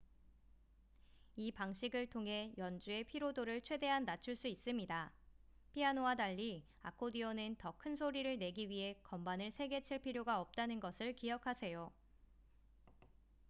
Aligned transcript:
이 1.35 1.51
방식을 1.51 2.07
통해 2.07 2.51
연주의 2.57 3.03
피로도를 3.03 3.61
최대한 3.61 4.03
낮출 4.03 4.35
수 4.35 4.47
있습니다 4.47 5.11
피아노와 5.73 6.15
달리 6.15 6.63
아코디언은 6.81 7.57
더 7.57 7.75
큰 7.77 7.95
소리를 7.95 8.39
내기 8.39 8.67
위해 8.67 8.95
건반을 9.03 9.51
세게 9.51 9.83
칠 9.83 9.99
필요가 9.99 10.41
없다는 10.41 10.79
것을 10.79 11.13
기억하세요 11.13 11.91